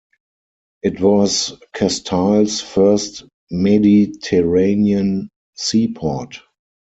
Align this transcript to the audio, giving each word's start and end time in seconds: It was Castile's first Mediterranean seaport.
It 0.81 0.99
was 0.99 1.53
Castile's 1.75 2.59
first 2.59 3.25
Mediterranean 3.51 5.29
seaport. 5.53 6.39